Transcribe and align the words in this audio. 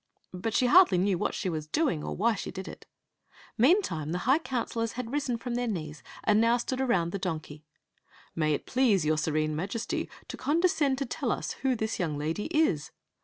But 0.33 0.55
she 0.55 0.65
hardly 0.65 0.97
knew 0.97 1.19
what 1.19 1.35
she 1.35 1.47
was 1.47 1.67
doing 1.67 2.03
or 2.03 2.15
why 2.15 2.33
she 2.33 2.49
did 2.49 2.67
it 2.67 2.87
Meantime 3.55 4.13
the 4.13 4.17
high 4.25 4.39
counselors 4.39 4.93
had 4.93 5.11
risen 5.11 5.37
from 5.37 5.53
their 5.53 5.67
knees 5.67 6.01
and 6.23 6.41
now 6.41 6.57
stood 6.57 6.81
around 6.81 7.11
the 7.11 7.19
donkey." 7.19 7.63
May 8.35 8.55
it 8.55 8.65
please 8.65 9.05
your 9.05 9.19
Serene 9.19 9.55
Majesty 9.55 10.09
to 10.27 10.37
condescend 10.37 10.97
to 10.97 11.05
tell 11.05 11.31
us 11.31 11.51
who 11.61 11.75
this 11.75 11.99
young 11.99 12.17
lady 12.17 12.45
is 12.47 12.89